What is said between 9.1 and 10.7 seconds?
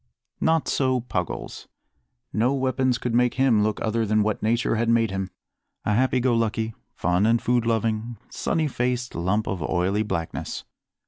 lump of oily blackness.